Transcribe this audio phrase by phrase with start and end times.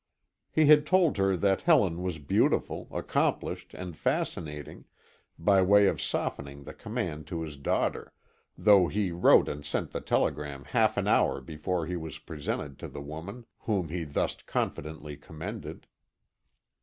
[0.49, 4.85] He had told her that Helen was beautiful, accomplished and fascinating,
[5.37, 8.11] by way of softening the command to his daughter,
[8.57, 12.87] though he wrote and sent the telegram half an hour before he was presented to
[12.87, 15.85] the woman whom he thus confidently commended.